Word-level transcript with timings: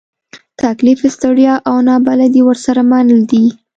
تکلیف، 0.61 0.99
ستړیا، 1.15 1.53
او 1.69 1.75
نابلدي 1.87 2.41
ورسره 2.45 2.81
مل 2.91 3.07
دي. 3.31 3.45